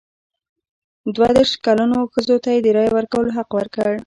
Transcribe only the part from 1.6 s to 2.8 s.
کلنو ښځو ته د